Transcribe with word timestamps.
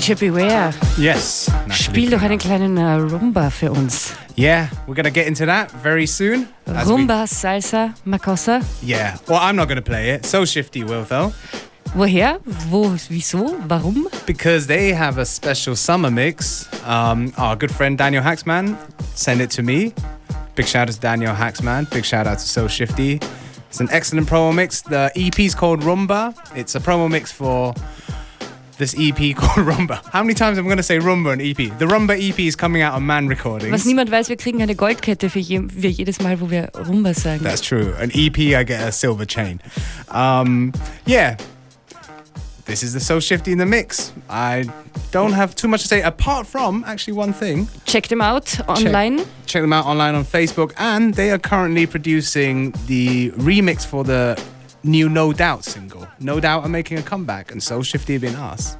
DJ 0.00 0.14
Beware, 0.18 0.72
Yes. 0.96 1.48
Natalie 1.50 1.72
spiel 1.74 2.10
doch 2.10 2.22
einen 2.22 2.38
kleinen 2.38 2.76
äh, 2.78 2.94
Rumba 2.94 3.50
für 3.50 3.70
uns. 3.70 4.14
Yeah, 4.34 4.68
we're 4.86 4.94
gonna 4.94 5.10
get 5.10 5.26
into 5.26 5.44
that 5.44 5.70
very 5.82 6.06
soon. 6.06 6.48
as 6.66 6.86
we- 6.86 6.92
Rumba, 6.94 7.26
Salsa, 7.26 7.92
Makossa. 8.06 8.62
yeah. 8.82 9.18
Well, 9.28 9.38
I'm 9.42 9.56
not 9.56 9.68
gonna 9.68 9.82
play 9.82 10.10
it. 10.14 10.24
So 10.24 10.46
Shifty 10.46 10.84
will 10.84 11.04
though, 11.04 11.34
Woher? 11.94 12.38
Wo? 12.70 12.96
Wieso? 13.10 13.54
Warum? 13.68 14.08
because 14.24 14.66
they 14.68 14.94
have 14.94 15.18
a 15.18 15.26
special 15.26 15.76
summer 15.76 16.10
mix. 16.10 16.66
Um, 16.86 17.32
our 17.36 17.54
good 17.54 17.70
friend 17.70 17.98
Daniel 17.98 18.22
Haxman 18.22 18.76
sent 19.14 19.42
it 19.42 19.50
to 19.50 19.62
me. 19.62 19.92
Big 20.54 20.66
shout 20.66 20.88
out 20.88 20.94
to 20.94 21.00
Daniel 21.00 21.34
Haxman. 21.34 21.90
Big 21.90 22.06
shout 22.06 22.26
out 22.26 22.38
to 22.38 22.44
So 22.46 22.68
Shifty. 22.68 23.20
It's 23.68 23.80
an 23.80 23.88
excellent 23.92 24.28
promo 24.28 24.54
mix. 24.54 24.80
The 24.80 25.12
EP 25.14 25.38
is 25.40 25.54
called 25.54 25.82
Rumba. 25.82 26.34
It's 26.56 26.74
a 26.74 26.80
promo 26.80 27.08
mix 27.10 27.30
for 27.30 27.74
this 28.80 28.96
EP 28.98 29.36
called 29.36 29.66
Rumba. 29.66 30.04
How 30.10 30.24
many 30.24 30.34
times 30.34 30.58
am 30.58 30.64
I 30.64 30.68
going 30.68 30.78
to 30.78 30.82
say 30.82 30.98
Rumba 30.98 31.32
and 31.32 31.40
EP? 31.40 31.78
The 31.78 31.86
Rumba 31.86 32.18
EP 32.18 32.38
is 32.40 32.56
coming 32.56 32.82
out 32.82 32.94
on 32.94 33.06
Man 33.06 33.28
Recordings. 33.28 33.70
Was 33.70 33.84
niemand 33.84 34.10
weiß, 34.10 34.28
wir 34.28 34.36
kriegen 34.36 34.60
eine 34.60 34.74
Goldkette 34.74 35.30
für, 35.30 35.38
je, 35.38 35.60
für 35.68 35.86
jedes 35.88 36.20
Mal, 36.20 36.40
wo 36.40 36.50
wir 36.50 36.70
Rumba 36.74 37.14
sagen. 37.14 37.44
That's 37.44 37.60
true. 37.60 37.94
An 38.00 38.10
EP, 38.12 38.38
I 38.38 38.64
get 38.64 38.80
a 38.82 38.90
silver 38.90 39.24
chain. 39.24 39.60
Um, 40.08 40.72
yeah. 41.06 41.36
This 42.64 42.82
is 42.82 42.92
the 42.92 43.00
So 43.00 43.20
Shifty 43.20 43.52
in 43.52 43.58
the 43.58 43.66
mix. 43.66 44.12
I 44.28 44.64
don't 45.10 45.32
have 45.32 45.54
too 45.54 45.66
much 45.66 45.82
to 45.82 45.88
say 45.88 46.02
apart 46.02 46.46
from 46.46 46.84
actually 46.86 47.14
one 47.14 47.32
thing. 47.32 47.68
Check 47.84 48.08
them 48.08 48.20
out 48.20 48.60
online. 48.68 49.24
Check 49.46 49.62
them 49.62 49.72
out 49.72 49.86
online 49.86 50.14
on 50.14 50.24
Facebook, 50.24 50.72
and 50.78 51.14
they 51.14 51.32
are 51.32 51.38
currently 51.38 51.86
producing 51.86 52.72
the 52.86 53.32
remix 53.32 53.84
for 53.84 54.04
the 54.04 54.40
new 54.82 55.08
No 55.08 55.32
Doubt 55.32 55.64
single. 55.64 56.06
No 56.20 56.40
Doubt 56.40 56.62
are 56.64 56.68
making 56.68 56.98
a 56.98 57.02
comeback, 57.02 57.52
and 57.52 57.62
So 57.62 57.82
Shifty 57.82 58.14
have 58.14 58.20
been 58.22 58.36
us. 58.36 58.76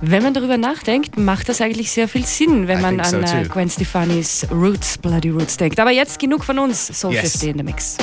Wenn 0.00 0.22
man 0.22 0.34
darüber 0.34 0.58
nachdenkt, 0.58 1.16
macht 1.16 1.48
das 1.48 1.60
eigentlich 1.60 1.90
sehr 1.90 2.08
viel 2.08 2.26
Sinn, 2.26 2.66
wenn 2.68 2.80
I 2.80 2.82
man 2.82 2.96
think 2.96 3.06
so 3.06 3.16
an 3.18 3.44
äh. 3.44 3.48
Gwen 3.48 3.70
Stefani's 3.70 4.46
Roots, 4.50 4.98
Bloody 4.98 5.30
Roots 5.30 5.56
denkt. 5.56 5.78
Aber 5.80 5.90
jetzt 5.90 6.18
genug 6.18 6.44
von 6.44 6.58
uns, 6.58 6.86
Soul 6.88 7.14
Yes. 7.14 7.32
50 7.32 7.48
in 7.50 7.58
the 7.58 7.62
Mix. 7.64 7.96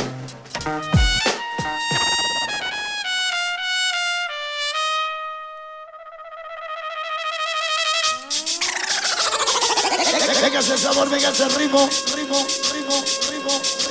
Véngase 10.42 10.74
el 10.74 10.80
sabor, 10.80 11.08
el 11.08 11.12
ritmo, 11.12 11.30
ritmo, 11.58 11.88
ritmo, 12.16 12.46
ritmo, 12.74 13.04
ritmo, 13.30 13.62
ritmo. 13.88 13.91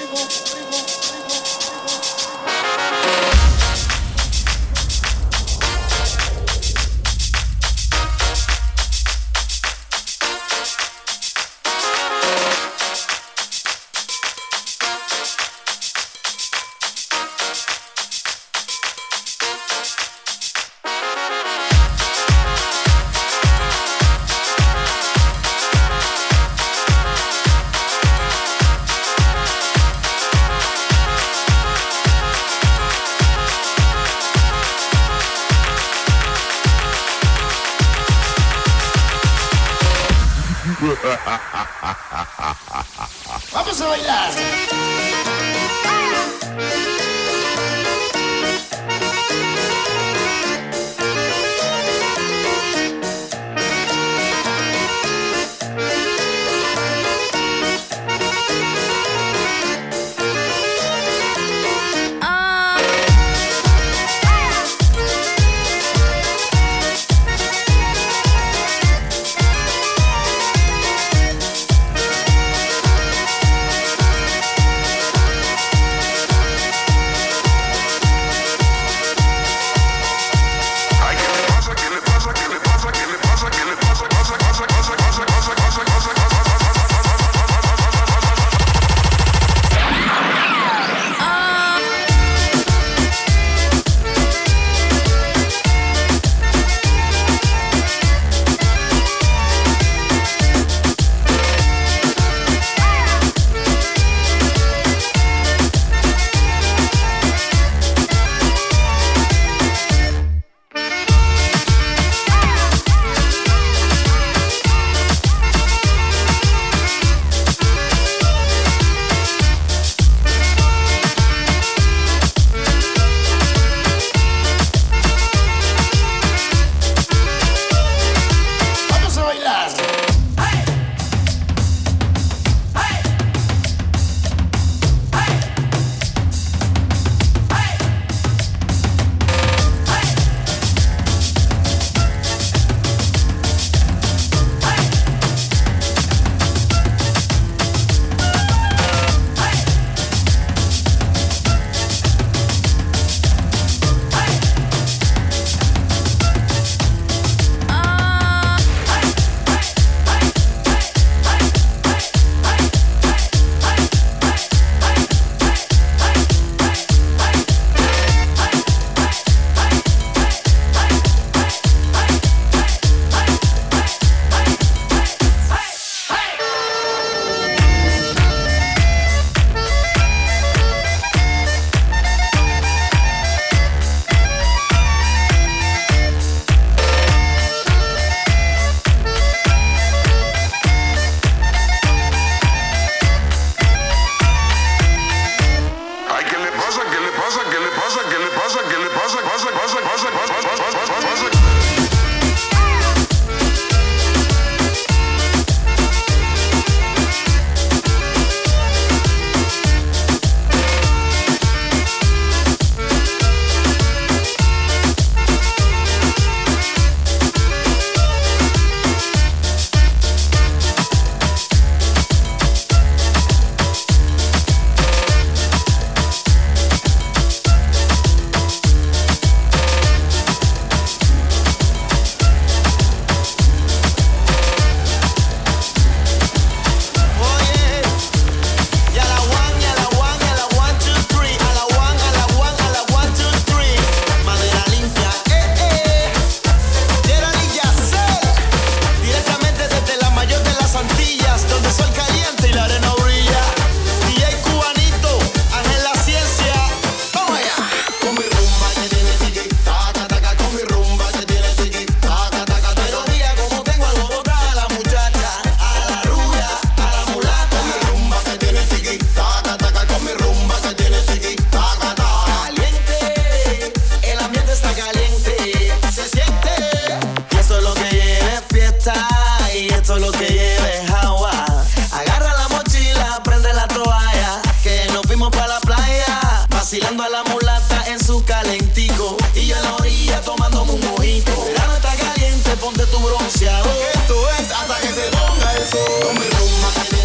en 287.90 288.04
su 288.04 288.24
calentico 288.24 289.16
y 289.34 289.46
yo 289.46 289.56
en 289.56 289.62
la 289.62 289.74
orilla 289.74 290.20
tomándome 290.20 290.72
un 290.72 290.80
mojito. 290.80 291.32
Verano 291.44 291.74
está 291.74 291.92
caliente, 291.96 292.56
ponte 292.56 292.86
tu 292.86 292.98
bronceado. 293.00 293.68
Esto 293.94 294.30
es 294.38 294.52
hasta 294.52 294.80
que 294.80 294.88
se 294.88 295.10
ponga 295.10 295.52
el 295.56 295.68
sol. 295.68 296.14
No 296.14 296.20
me 296.20 296.99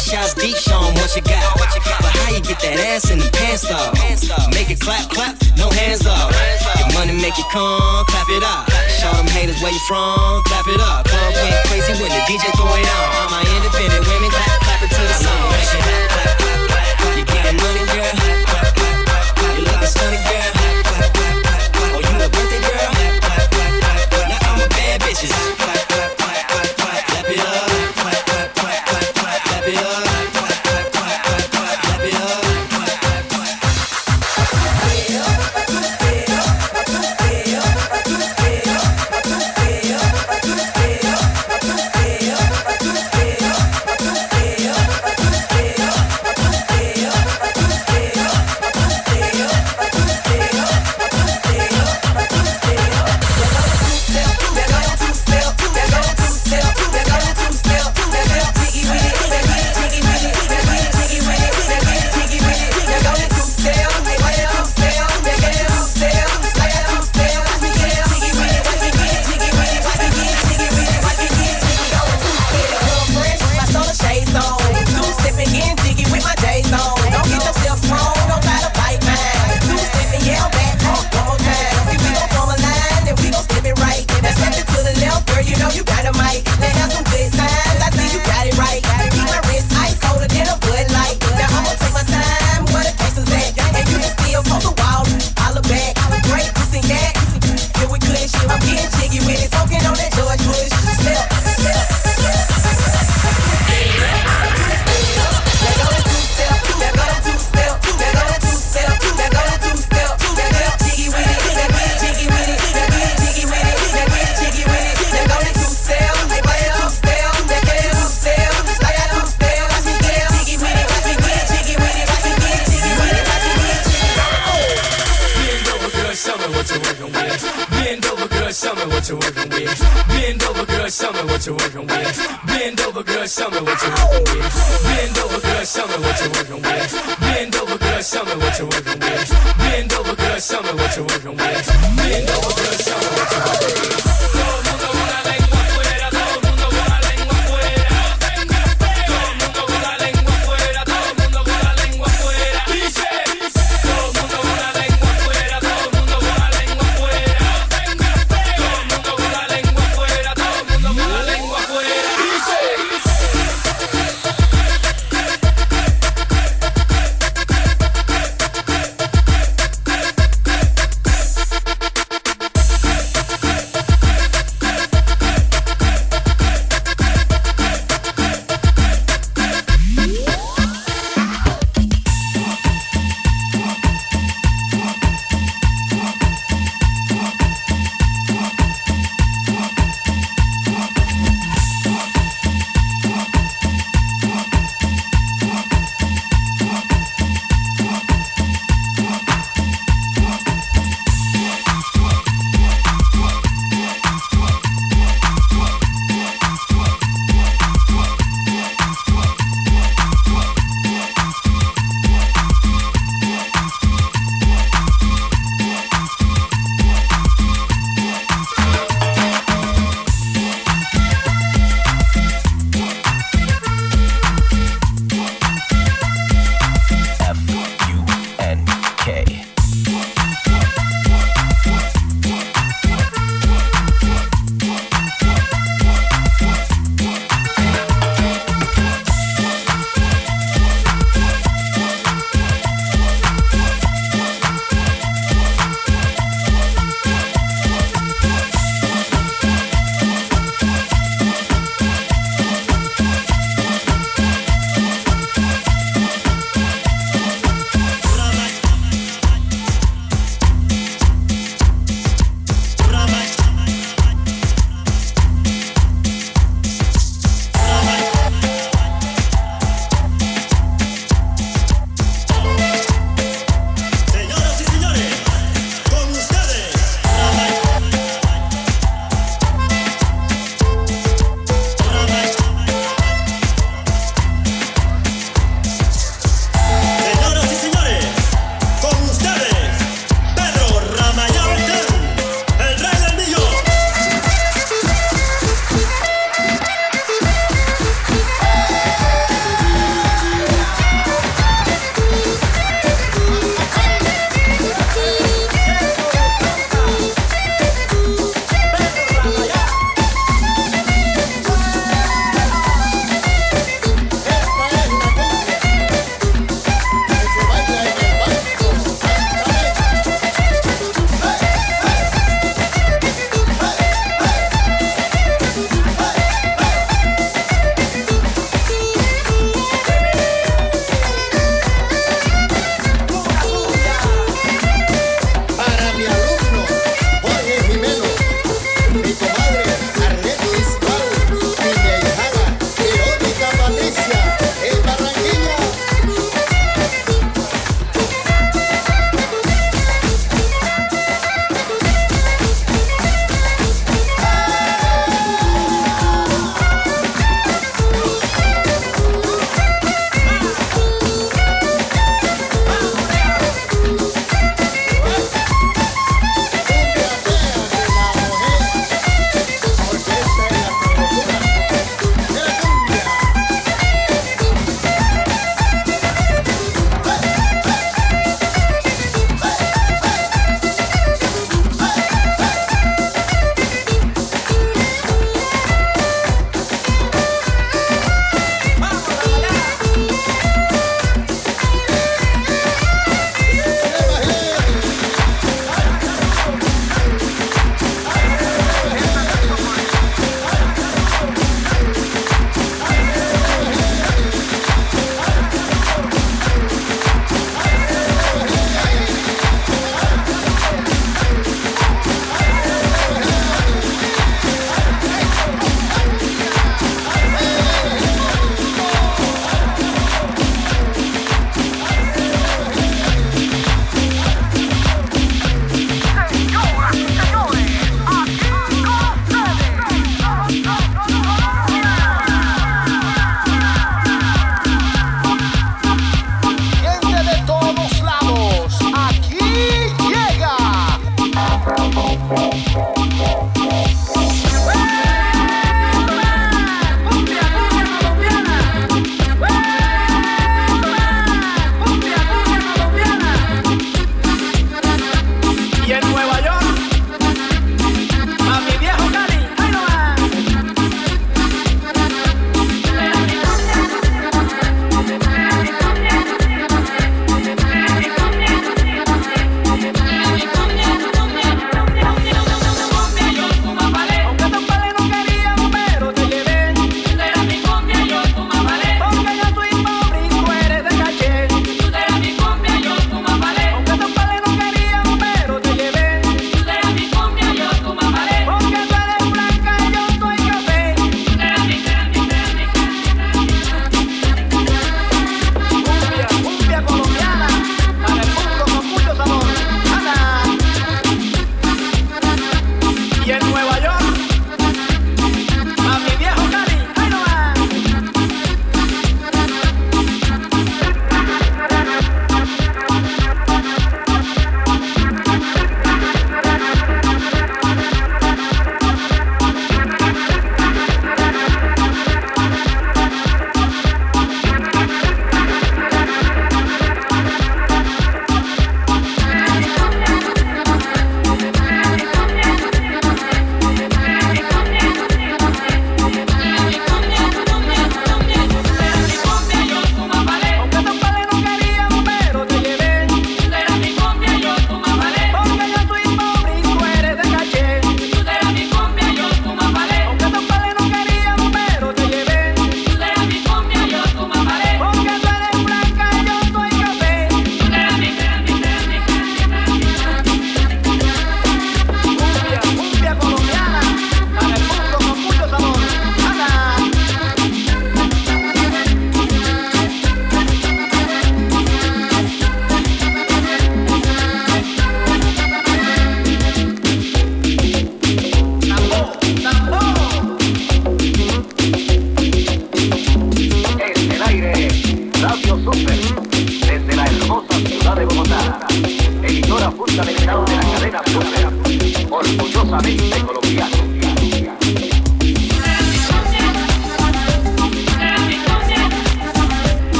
Five 0.00 0.32
shots 0.32 0.32
deep, 0.32 0.56
show 0.56 0.80
him 0.80 0.94
what 0.96 1.12
you 1.14 1.20
got. 1.20 1.44
But 2.00 2.16
how 2.16 2.32
you 2.32 2.40
get 2.40 2.56
that 2.64 2.80
ass 2.88 3.10
in 3.12 3.18
the 3.20 3.28
pants 3.36 3.68
off? 3.68 3.92
Make 4.48 4.72
it 4.72 4.80
clap, 4.80 5.12
clap, 5.12 5.36
no 5.60 5.68
hands 5.68 6.06
off. 6.08 6.32
Your 6.80 6.88
money 6.96 7.12
make 7.20 7.36
it 7.36 7.44
come, 7.52 7.76
clap 8.08 8.24
it 8.32 8.40
up. 8.40 8.64
Show 8.88 9.12
them 9.12 9.28
haters 9.28 9.60
where 9.60 9.68
you 9.68 9.82
from, 9.84 10.40
clap 10.48 10.64
it 10.72 10.80
up. 10.80 11.04
Club 11.04 11.36
went 11.36 11.52
crazy 11.68 11.92
when 12.00 12.08
the 12.08 12.22
DJ 12.24 12.48
throw 12.56 12.72
it 12.80 12.88
on. 12.88 13.06
All 13.12 13.28
my 13.28 13.44
independent 13.44 14.00
women 14.08 14.32
clap, 14.32 14.56
clap 14.64 14.80
it 14.80 14.88
to 14.88 15.02
the 15.04 15.16
song. 15.20 15.52
You 17.20 17.24
getting 17.28 17.60
money, 17.60 17.84
girl? 17.92 18.08
You 19.52 19.68
looking 19.68 19.84
stunning, 19.84 20.24
girl? 20.24 20.48
Oh, 21.76 22.00
you 22.00 22.24
a 22.24 22.28
birthday 22.32 22.60
girl? 22.64 22.88
Now 24.32 24.48
I'm 24.48 24.64
a 24.64 24.68
bad 24.72 25.04
bitches. 25.04 25.59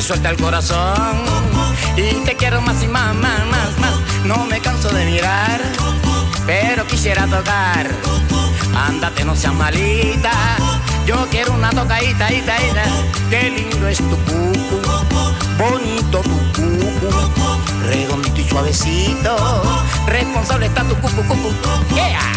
me 0.00 0.06
suelta 0.06 0.30
el 0.30 0.36
corazón. 0.38 1.18
Y 1.94 2.24
te 2.24 2.34
quiero 2.34 2.62
más 2.62 2.82
y 2.82 2.88
más, 2.88 3.14
más, 3.16 3.44
más, 3.50 3.78
más. 3.78 3.94
No 4.24 4.46
me 4.46 4.58
canso 4.60 4.88
de 4.88 5.04
mirar, 5.04 5.60
pero 6.46 6.86
quisiera 6.86 7.26
tocar. 7.26 7.86
Ándate, 8.74 9.24
no 9.26 9.36
seas 9.36 9.52
malita. 9.52 10.32
Yo 11.06 11.16
quiero 11.30 11.52
una 11.52 11.68
tocadita, 11.68 12.32
ita, 12.32 12.56
ita. 12.62 12.84
Qué 13.28 13.50
lindo 13.50 13.88
es 13.88 13.98
tu 13.98 14.16
cucu, 14.24 14.80
bonito 15.58 16.20
tu 16.22 16.38
cucu, 16.54 17.10
redondito 17.86 18.40
y 18.40 18.48
suavecito. 18.48 19.36
Responsable 20.06 20.66
está 20.66 20.82
tu 20.84 20.94
cucu, 20.94 21.22
cucu. 21.24 21.94
Yeah. 21.94 22.29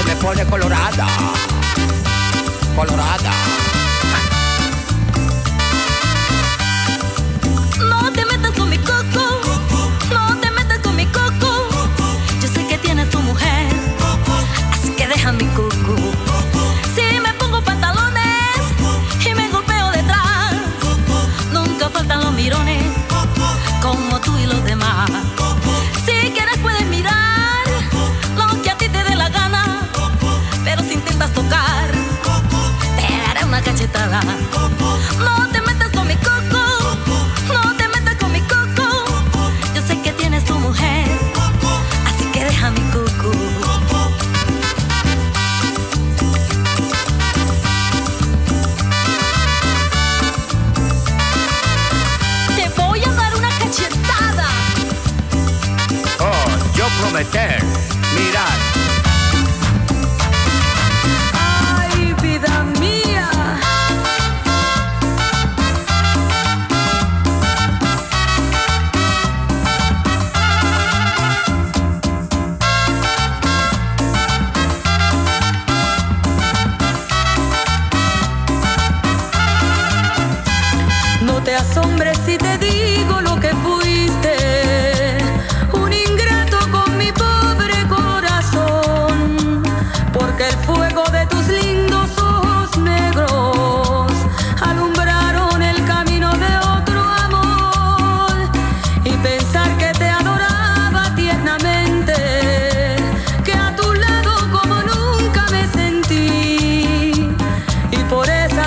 se 0.00 0.06
me 0.06 0.16
pone 0.16 0.44
colorada, 0.46 1.06
colorada. 2.74 3.59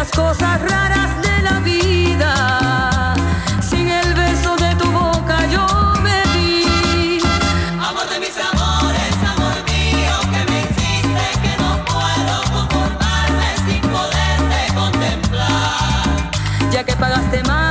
las 0.03 0.11
cosas 0.11 0.61
raras 0.61 1.11
de 1.21 1.41
la 1.43 1.59
vida. 1.61 3.15
Sin 3.61 3.87
el 3.87 4.13
beso 4.13 4.53
de 4.57 4.75
tu 4.75 4.91
boca 4.91 5.47
yo 5.47 5.65
me 6.01 6.21
vi. 6.33 7.19
Amor 7.89 8.05
de 8.09 8.19
mis 8.19 8.35
amores, 8.51 9.15
amor 9.33 9.57
mío, 9.71 10.15
que 10.33 10.51
me 10.51 10.59
hiciste 10.63 11.25
que 11.43 11.53
no 11.63 11.71
puedo 11.85 12.35
conformarme 12.51 13.49
sin 13.65 13.81
poderte 13.95 14.73
contemplar. 14.75 16.31
Ya 16.73 16.83
que 16.83 16.95
pagaste 16.97 17.41
más. 17.43 17.62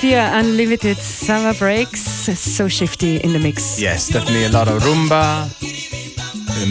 via 0.00 0.30
Unlimited 0.38 0.96
Summer 0.96 1.54
Breaks. 1.54 2.00
So 2.00 2.68
shifty 2.68 3.16
in 3.16 3.32
the 3.32 3.38
mix. 3.38 3.80
Yes, 3.80 4.08
definitely 4.08 4.44
a 4.44 4.50
lot 4.50 4.68
of 4.68 4.82
rumba, 4.82 5.48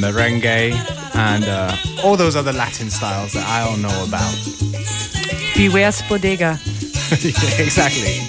merengue, 0.02 0.74
and 1.16 1.44
uh, 1.46 1.76
all 2.04 2.18
those 2.18 2.36
other 2.36 2.54
Latin 2.54 2.90
styles 2.90 3.34
that 3.34 3.46
I 3.48 3.66
don't 3.66 3.82
know 3.82 4.04
about. 4.08 4.34
Beware 5.56 5.92
Bodega. 6.08 6.60
yeah, 7.22 7.62
exactly. 7.62 8.29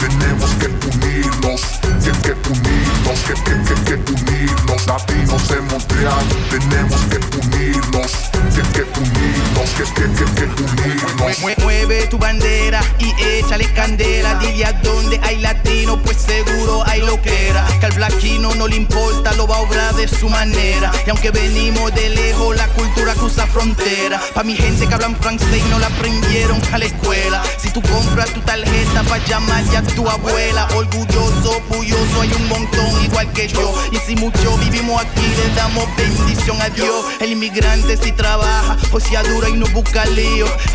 Tenemos 0.00 0.50
que 0.54 0.66
unirnos, 0.66 1.60
que 1.82 2.32
que 2.34 2.50
unirnos, 2.50 3.18
que 3.20 3.34
que 3.34 3.54
que 3.84 3.96
que 4.04 4.12
unirnos. 4.12 4.86
Latinos 4.86 5.50
en 5.50 5.66
Montreal, 5.68 6.26
tenemos 6.50 7.00
que 7.02 7.18
unirnos, 7.38 8.12
que 8.54 8.62
que 8.72 9.00
unirnos, 9.00 9.43
Mueve 11.62 12.06
tu 12.06 12.18
bandera 12.18 12.80
y 12.98 13.12
échale 13.22 13.64
candela. 13.72 14.34
Dile 14.36 14.64
a 14.66 14.72
donde 14.72 15.20
hay 15.22 15.40
latino, 15.40 16.00
pues 16.02 16.18
seguro 16.18 16.82
hay 16.86 17.00
lo 17.00 17.20
que 17.22 17.34
al 17.84 17.92
blaquino 17.92 18.54
no 18.54 18.66
le 18.66 18.76
importa, 18.76 19.32
lo 19.34 19.46
va 19.46 19.56
a 19.56 19.60
obrar 19.60 19.94
de 19.94 20.08
su 20.08 20.28
manera. 20.28 20.90
Y 21.06 21.10
aunque 21.10 21.30
venimos 21.30 21.94
de 21.94 22.08
lejos, 22.08 22.56
la 22.56 22.66
cultura 22.68 23.14
cruza 23.14 23.46
frontera. 23.46 24.20
Pa' 24.34 24.42
mi 24.42 24.56
gente 24.56 24.86
que 24.86 24.94
hablan 24.94 25.14
francés 25.16 25.62
y 25.64 25.68
no 25.68 25.78
la 25.78 25.88
aprendieron 25.88 26.60
a 26.72 26.78
la 26.78 26.86
escuela. 26.86 27.42
Si 27.58 27.70
tú 27.70 27.82
compras 27.82 28.30
tu 28.30 28.40
tarjeta 28.40 29.02
pa' 29.02 29.18
llamar 29.18 29.64
ya 29.70 29.80
a 29.80 29.82
tu 29.82 30.08
abuela. 30.08 30.66
Orgulloso, 30.74 31.60
bulloso, 31.68 32.20
hay 32.22 32.32
un 32.32 32.48
montón 32.48 33.04
igual 33.04 33.30
que 33.32 33.48
yo. 33.48 33.74
Y 33.92 33.96
si 33.98 34.16
mucho 34.16 34.56
vivimos 34.58 35.02
aquí, 35.02 35.26
le 35.36 35.54
damos 35.54 35.84
bendición 35.96 36.60
a 36.62 36.70
Dios. 36.70 37.04
El 37.20 37.32
inmigrante 37.32 37.96
si 37.96 38.12
trabaja, 38.12 38.76
o 38.92 39.00
sea 39.00 39.22
dura 39.22 39.48
y 39.50 39.53
no 39.56 39.66
busca. 39.68 40.04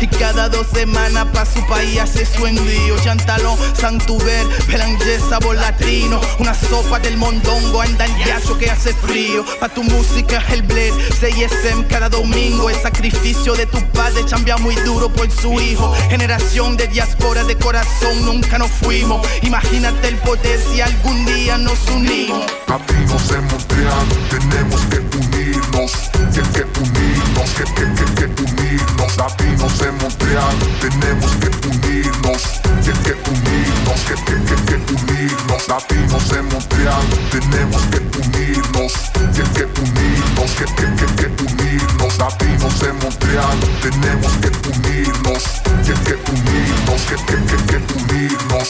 Y 0.00 0.06
cada 0.06 0.48
dos 0.48 0.66
semanas 0.72 1.26
pa' 1.32 1.44
su 1.44 1.64
país 1.66 1.98
hace 2.00 2.24
su 2.24 2.46
envío. 2.46 2.98
Chantalón, 3.02 3.56
Santuber, 3.74 4.46
Belanger, 4.66 5.20
sabor 5.28 5.56
latino. 5.56 6.20
Una 6.38 6.54
sopa 6.54 6.98
del 6.98 7.16
mondongo, 7.16 7.82
anda 7.82 8.06
el 8.06 8.16
yacho 8.24 8.56
que 8.58 8.70
hace 8.70 8.92
frío. 8.94 9.44
Pa' 9.60 9.68
tu 9.68 9.82
música, 9.84 10.42
el 10.50 10.62
bled, 10.62 10.92
6SM 11.20 11.86
cada 11.88 12.08
domingo. 12.08 12.70
El 12.70 12.76
sacrificio 12.76 13.54
de 13.54 13.66
tu 13.66 13.78
padre 13.90 14.24
chambea 14.24 14.56
muy 14.56 14.74
duro 14.76 15.10
por 15.10 15.30
su 15.30 15.60
hijo. 15.60 15.92
Generación 16.08 16.76
de 16.76 16.88
diáspora 16.88 17.44
de 17.44 17.56
corazón, 17.56 18.24
nunca 18.24 18.58
nos 18.58 18.70
fuimos. 18.70 19.26
Imagínate 19.42 20.08
el 20.08 20.16
poder 20.16 20.60
si 20.72 20.80
algún 20.80 21.24
día 21.26 21.58
nos 21.58 21.78
unimos. 21.88 22.46
Latinos 22.66 23.30
en 23.30 23.44
Montreal, 23.46 24.08
tenemos 24.30 24.80
que 24.82 24.98
unirnos, 25.16 25.92
que 26.12 26.42
que 26.52 26.80
unirnos, 26.80 27.50
que 27.50 27.64
que 27.64 27.94
que 27.94 28.34
que 28.34 28.42
unirnos. 28.42 28.69
Latinos 28.70 29.80
en 29.82 29.96
Montreal, 29.98 30.56
tenemos 30.80 31.30
que 31.36 31.48
unirnos, 31.66 32.42
que 32.84 32.92
que 33.02 33.30
unirnos, 33.30 34.00
que 34.06 34.14
que 34.14 34.36
que 34.46 34.56
que 34.64 34.92
unirnos. 34.94 35.68
Latinos 35.68 36.32
en 36.32 36.46
Montreal, 36.48 37.06
tenemos 37.30 37.82
que 37.90 37.98
unirnos, 38.18 38.92
que 39.12 39.42
que 39.54 39.64
unirnos, 39.80 40.50
que 40.52 40.64
que 40.64 40.86
que 40.96 41.06
que 41.16 41.42
unirnos. 41.42 42.18
Latinos 42.18 42.82
en 42.82 42.96
Montreal, 42.98 43.58
tenemos 43.82 44.32
que 44.38 44.48
unirnos, 44.68 45.42
que 45.84 45.94
que 46.04 46.14
unirnos, 46.30 47.00
que 47.02 47.16
que 47.16 47.36
que 47.46 47.56
que 47.66 47.78
unirnos. 47.94 48.68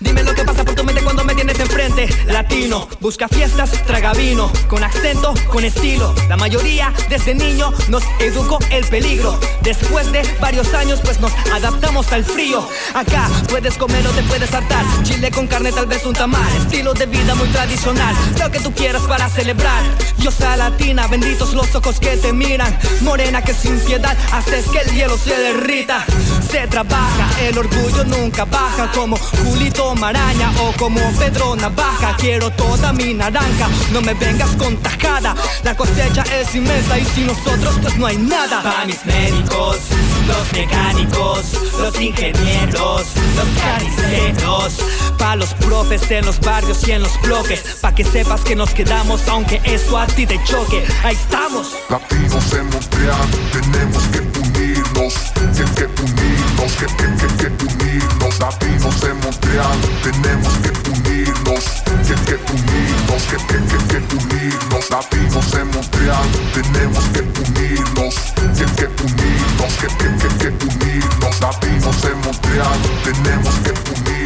Dime 0.00 0.22
lo 0.24 0.34
que 0.34 0.44
pasa 0.44 0.64
por 0.64 0.73
enfrente. 1.64 2.08
La 2.26 2.44
latino. 2.44 2.88
Busca 3.00 3.28
fiestas, 3.28 3.70
traga 3.86 4.12
vino, 4.12 4.50
con 4.68 4.82
acento, 4.82 5.34
con 5.50 5.64
estilo. 5.64 6.14
La 6.28 6.36
mayoría 6.36 6.92
desde 7.08 7.34
niño 7.34 7.72
nos 7.88 8.02
educó 8.18 8.58
el 8.70 8.84
peligro. 8.86 9.38
Después 9.62 10.10
de 10.12 10.22
varios 10.40 10.72
años, 10.74 11.00
pues 11.02 11.20
nos 11.20 11.32
adaptamos 11.52 12.12
al 12.12 12.24
frío. 12.24 12.66
Acá 12.94 13.28
puedes 13.48 13.76
comer 13.76 14.06
o 14.06 14.10
te 14.10 14.22
puedes 14.22 14.52
hartar. 14.52 14.84
Chile 15.02 15.30
con 15.30 15.46
carne, 15.46 15.72
tal 15.72 15.86
vez 15.86 16.04
un 16.04 16.12
tamal. 16.12 16.56
Estilo 16.56 16.94
de 16.94 17.06
vida 17.06 17.34
muy 17.34 17.48
tradicional. 17.48 18.14
Lo 18.38 18.50
que 18.50 18.60
tú 18.60 18.72
quieras 18.72 19.02
para 19.02 19.28
celebrar. 19.28 19.82
Diosa 20.18 20.56
latina, 20.56 21.06
benditos 21.06 21.54
los 21.54 21.74
ojos 21.74 21.98
que 21.98 22.16
te 22.16 22.32
miran. 22.32 22.78
Morena 23.00 23.42
que 23.42 23.54
sin 23.54 23.78
piedad 23.80 24.16
haces 24.32 24.66
que 24.66 24.78
el 24.78 24.94
hielo 24.94 25.16
se 25.16 25.34
derrita. 25.36 26.04
Se 26.50 26.66
trabaja, 26.68 27.28
el 27.42 27.56
orgullo 27.58 28.04
nunca 28.04 28.44
baja. 28.44 28.90
Como 28.92 29.16
Julito 29.16 29.94
Maraña 29.94 30.52
o 30.60 30.72
como 30.76 31.00
Pedro 31.18 31.53
Navaja. 31.56 32.16
Quiero 32.18 32.50
toda 32.50 32.92
mi 32.92 33.14
naranja, 33.14 33.68
no 33.92 34.00
me 34.00 34.14
vengas 34.14 34.50
con 34.56 34.76
tajada. 34.78 35.34
La 35.62 35.76
cosecha 35.76 36.22
es 36.40 36.54
inmensa 36.54 36.98
y 36.98 37.04
sin 37.04 37.26
nosotros 37.26 37.76
pues 37.82 37.96
no 37.96 38.06
hay 38.06 38.16
nada. 38.16 38.62
Pa' 38.62 38.84
mis 38.86 39.04
médicos, 39.04 39.78
los 40.26 40.52
mecánicos, 40.52 41.44
los 41.78 42.00
ingenieros, 42.00 43.02
los 43.36 43.48
carniceros. 43.62 44.74
Pa' 45.18 45.36
los 45.36 45.54
profes 45.54 46.10
en 46.10 46.26
los 46.26 46.40
barrios 46.40 46.86
y 46.88 46.92
en 46.92 47.02
los 47.02 47.20
bloques. 47.22 47.78
Pa' 47.80 47.94
que 47.94 48.04
sepas 48.04 48.42
que 48.42 48.56
nos 48.56 48.70
quedamos 48.70 49.26
aunque 49.28 49.60
eso 49.64 49.98
a 49.98 50.06
ti 50.06 50.26
te 50.26 50.42
choque. 50.44 50.84
Ahí 51.02 51.14
estamos. 51.14 51.68
Latinos 51.88 52.52
en 52.52 52.66
Montreal, 52.70 53.28
tenemos 53.52 54.02
que 54.08 54.53
unirnos, 54.94 55.14
que, 55.34 55.64
que 55.74 56.02
unirnos, 56.02 56.72
que, 56.72 56.86
que, 56.86 57.06
que, 57.36 57.56
que 57.56 57.64
unirnos. 57.64 58.38
Latinos 58.38 59.02
en 59.02 59.20
Montreal, 59.20 59.78
tenemos 60.02 60.52
que 60.58 60.70
unirnos, 60.90 61.64
que, 61.84 62.14
que 62.24 62.34
unirnos, 62.52 63.22
que, 63.24 63.36
que, 63.36 63.58
que, 63.68 64.06
que 64.06 64.16
unirnos. 64.16 64.90
Latinos 64.90 65.54
en 65.54 65.70
Montreal, 65.70 66.28
tenemos 66.52 67.04
que 67.12 67.20
unirnos, 67.20 68.14
que, 68.34 68.66
que 68.76 68.86
unirnos, 69.02 69.72
que, 69.74 69.86
que, 69.86 70.08
que, 70.20 70.58
que 70.58 70.66
unirnos. 70.66 71.40
Latinos 71.40 72.04
en 72.04 72.18
Montreal, 72.20 72.80
tenemos 73.04 73.54
que 73.64 73.70
unirnos, 73.70 74.23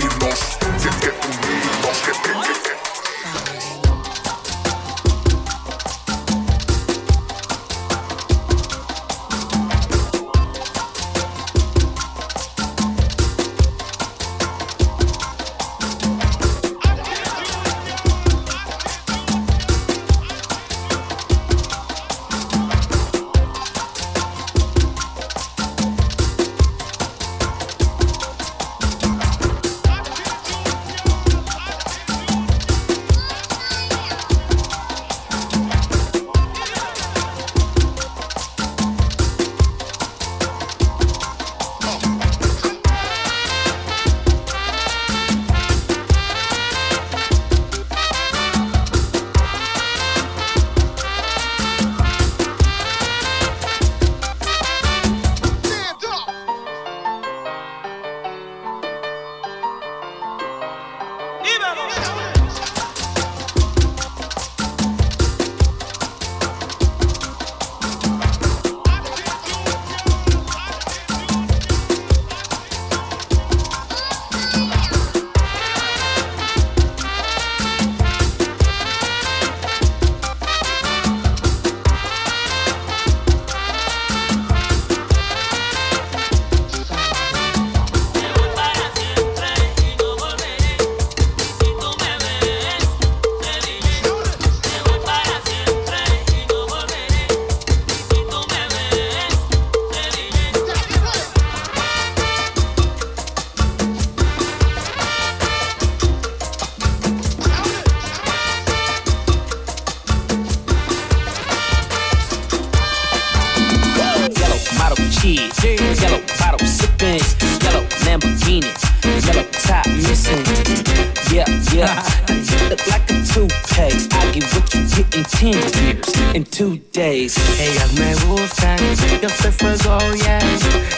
Ellas 127.28 127.92
me 127.92 128.14
buscan, 128.24 128.78
yo 129.20 129.28
soy 129.28 129.52
fuego, 129.52 129.98
yeah. 130.14 130.40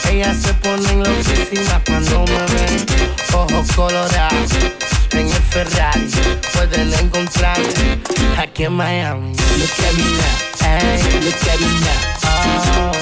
Ellas 0.09 0.37
se 0.41 0.55
ponen 0.55 1.03
loquísimas 1.03 1.83
cuando 1.85 2.25
me 2.25 2.47
ven. 2.55 2.87
Ojos 3.35 3.73
colorados, 3.75 4.53
en 5.11 5.27
el 5.27 5.43
Ferrari. 5.51 6.09
Pueden 6.53 6.93
encontrarme 6.95 8.01
aquí 8.39 8.63
en 8.63 8.75
Miami. 8.75 9.35
Look 9.59 9.71
at 9.85 9.93
me 9.95 10.05
now, 10.05 10.69
Ey, 10.69 11.03
look 11.25 11.49
at 11.49 11.59
me 11.59 11.73
now, 11.81 11.99
oh. 12.23 12.93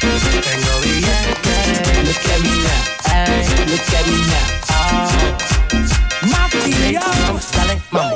Tengo 0.00 0.74
billetes. 0.82 2.02
look 2.02 2.26
at 2.26 2.40
me 2.42 2.54
now, 2.66 2.82
Ey, 3.14 3.46
look 3.70 3.94
at 3.94 4.04
me 4.04 4.18
now. 4.26 4.46
Matías. 6.32 7.46
dale, 7.52 7.74
mambo. 7.92 8.15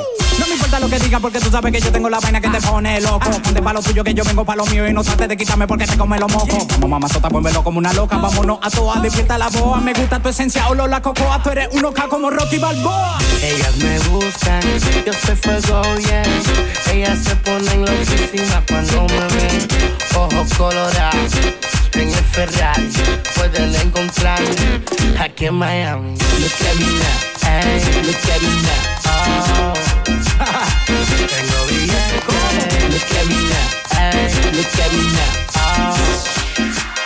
Importa 0.71 0.87
lo 0.87 0.97
que 0.97 1.03
digan 1.03 1.21
porque 1.21 1.39
tú 1.41 1.51
sabes 1.51 1.69
que 1.73 1.81
yo 1.81 1.91
tengo 1.91 2.09
la 2.09 2.17
vaina 2.21 2.39
que 2.39 2.47
te 2.47 2.61
pone 2.61 3.01
loco. 3.01 3.29
Ponte 3.43 3.61
pa' 3.61 3.73
lo 3.73 3.81
tuyo 3.81 4.05
que 4.05 4.13
yo 4.13 4.23
vengo 4.23 4.45
pa' 4.45 4.55
lo 4.55 4.65
mío 4.67 4.87
y 4.87 4.93
no 4.93 5.03
trates 5.03 5.27
de 5.27 5.35
quitarme 5.35 5.67
porque 5.67 5.85
te 5.85 5.97
come 5.97 6.17
los 6.17 6.31
mocos. 6.31 6.65
Como 6.75 6.87
mamá 6.87 7.09
sota, 7.09 7.27
vuélvelo 7.27 7.61
como 7.61 7.79
una 7.79 7.91
loca. 7.91 8.15
Vámonos 8.15 8.57
a 8.61 8.69
todas, 8.69 9.01
despierta 9.01 9.37
la 9.37 9.49
boa. 9.49 9.81
Me 9.81 9.91
gusta 9.91 10.21
tu 10.21 10.29
esencia, 10.29 10.69
olor 10.69 10.89
la 10.89 11.01
cocoa. 11.01 11.43
Tú 11.43 11.49
eres 11.49 11.67
un 11.73 11.91
K 11.91 12.07
como 12.07 12.29
Rocky 12.29 12.57
Balboa. 12.57 13.17
Ellas 13.43 13.75
me 13.79 13.99
buscan, 14.11 14.61
yo 15.05 15.11
soy 15.11 15.35
fuego, 15.35 15.81
yeah. 16.07 16.23
Ellas 16.93 17.19
se 17.21 17.35
ponen 17.35 17.81
loquísimas 17.81 18.63
cuando 18.65 19.01
me 19.07 19.27
ven. 19.27 19.67
Ojos 20.15 20.53
colorados, 20.57 21.33
en 21.95 22.07
el 22.07 22.25
Ferrari. 22.31 22.89
Pueden 23.35 23.75
encontrarme 23.75 24.55
aquí 25.19 25.47
en 25.47 25.55
Miami. 25.55 26.17
Look 26.39 26.65
at 26.65 26.75
me 26.79 26.85
now, 26.85 27.59
Ey, 27.59 28.03
look 28.05 28.15
at 28.15 28.41
me 28.41 28.61
now, 28.61 29.75
oh. 29.75 30.00
Tengo 30.91 31.59
billetes. 31.67 32.23
look 32.91 33.11
at 33.19 33.25
me 33.27 33.39
now, 33.49 33.67
Ey, 33.97 34.27
look 34.51 34.79
at 34.79 34.91
me 34.91 35.05
now. 35.13 35.33
oh. 35.55 37.00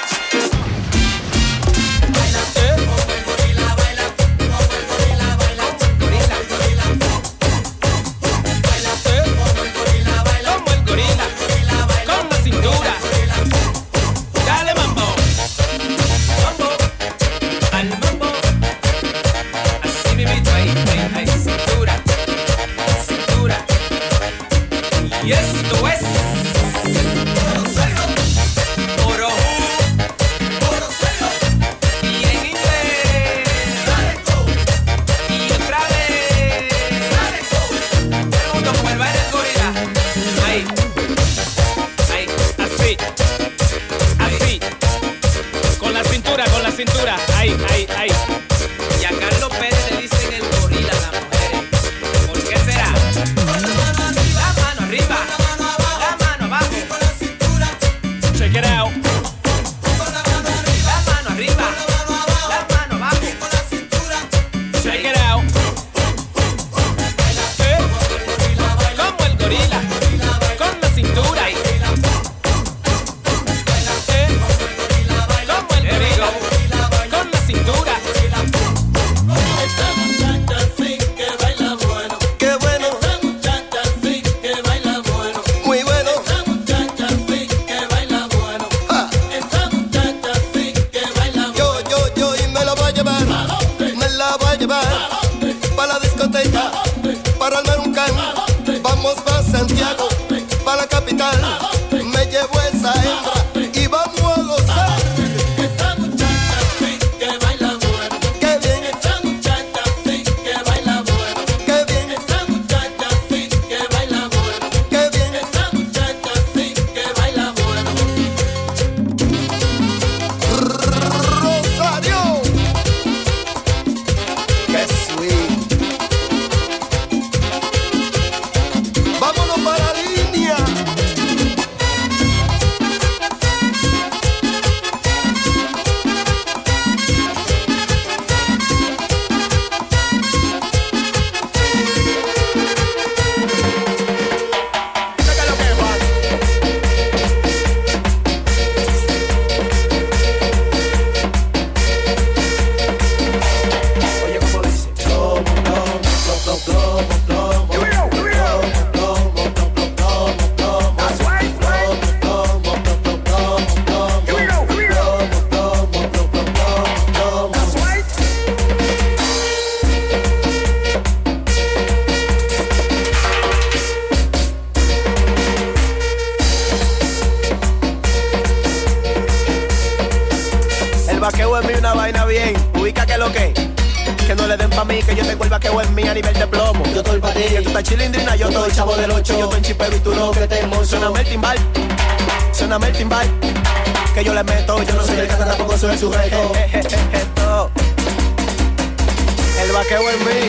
Vaqueo 199.75 200.09
en 200.09 200.19
mí. 200.19 200.39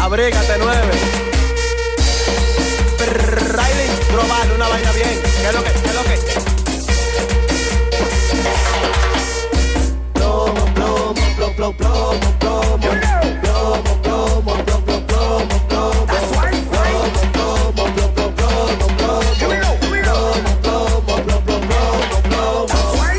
Abrígate 0.00 0.56
nueve. 0.58 0.92
Riley, 3.52 3.90
global, 4.10 4.52
una 4.54 4.68
vaina 4.68 4.92
bien. 4.92 5.20
¿Qué 5.40 5.48
es 5.48 5.54
lo 5.54 5.62
que? 5.62 5.70
¿Qué 5.70 5.88
es 5.88 5.94
lo 5.94 6.04
que? 6.04 6.18
plomo, 10.08 10.74
plomo, 10.74 11.14
plomo, 11.54 12.38
plomo, 12.38 12.78
plomo, 13.42 14.02
plomo. 14.02 14.56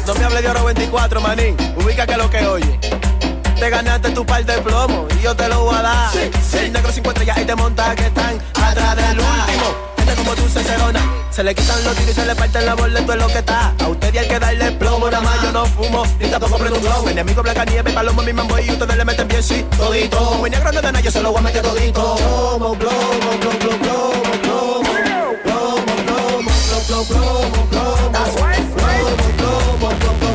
No 0.08 0.14
me 0.16 0.26
hable 0.26 0.42
de 0.42 0.50
oro 0.50 0.66
24, 0.66 1.22
manín. 1.22 1.56
Ubica 1.76 2.08
que 2.08 2.18
lo 2.18 2.30
que 2.30 2.48
oye. 2.48 2.69
Te 3.60 3.70
ganaste 3.70 4.10
tu 4.12 4.26
par 4.26 4.46
de 4.46 4.54
plomo 4.62 5.06
y 5.20 5.22
yo 5.22 5.36
te 5.36 5.50
lo 5.50 5.66
voy 5.66 5.76
a 5.76 5.82
dar. 5.82 6.18
El 6.54 6.72
negro 6.72 6.92
50 6.92 7.24
ya 7.24 7.42
y 7.42 7.46
te 7.46 7.56
monta 7.56 7.94
que 7.94 8.06
están 8.06 8.38
atrás 8.54 8.96
del 8.96 9.20
último. 9.20 9.76
Gente 9.98 10.16
como 10.16 10.34
tú, 10.36 10.48
Cerona. 10.48 11.02
Se 11.30 11.44
le 11.44 11.54
quitan 11.54 11.84
los 11.84 11.94
tiros 11.96 12.12
y 12.12 12.14
se 12.14 12.26
le 12.26 12.36
parten 12.36 12.66
la 12.66 12.76
bola, 12.76 13.00
esto 13.00 13.14
es 13.14 13.20
lo 13.20 13.28
que 13.28 13.40
está. 13.40 13.74
A 13.80 13.88
usted 13.90 14.16
hay 14.16 14.28
que 14.30 14.40
darle 14.40 14.72
plomo, 14.72 15.10
nada 15.10 15.22
más 15.22 15.44
yo 15.44 15.52
no 15.52 15.66
fumo, 15.66 16.04
ni 16.20 16.30
tampoco 16.30 16.58
prendo 16.58 16.78
un 16.78 16.86
globo. 16.86 17.04
Mi 17.04 17.12
enemigo 17.12 17.44
Blanca 17.44 17.66
Nieve, 17.66 17.92
palomo, 17.92 18.22
mi 18.22 18.32
mambo 18.32 18.58
y 18.60 18.72
ustedes 18.72 18.96
le 18.96 19.06
meten 19.06 19.28
bien, 19.28 19.44
sí, 19.44 19.66
todito. 19.78 20.40
Mi 20.42 20.50
negro 20.50 20.72
no 20.72 20.82
de 20.82 20.92
nada, 20.92 21.02
yo 21.02 21.12
se 21.12 21.22
lo 21.22 21.32
voy 21.32 21.40
a 21.40 21.42
meter 21.42 21.62
todito. 21.62 22.16
Plomo, 22.16 22.76
plomo, 22.76 23.10
plomo, 23.40 23.60
plomo, 23.60 23.80
plomo, 23.80 24.14
plomo, 24.42 24.84
plomo, 24.84 25.86
plomo, 26.88 27.04
plomo, 27.04 27.52
plomo, 29.38 29.90
plomo, 30.00 30.29